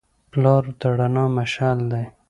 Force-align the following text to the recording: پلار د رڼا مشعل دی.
پلار 0.31 0.63
د 0.79 0.81
رڼا 0.99 1.25
مشعل 1.37 1.79
دی. 1.91 2.03